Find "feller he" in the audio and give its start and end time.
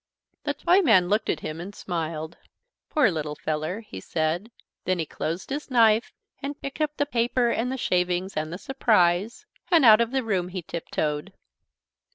3.35-3.99